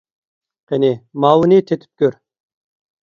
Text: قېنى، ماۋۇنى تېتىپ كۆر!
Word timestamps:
قېنى، 0.71 0.89
ماۋۇنى 1.25 1.61
تېتىپ 1.69 2.05
كۆر! 2.05 2.21